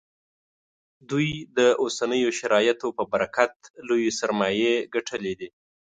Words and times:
دوی 1.09 1.29
د 1.57 1.59
اوسنیو 1.83 2.29
شرایطو 2.39 2.87
په 2.97 3.03
برکت 3.13 3.53
لویې 3.87 4.11
سرمایې 4.19 4.73
ګټلې 4.93 5.33
دي 5.39 5.49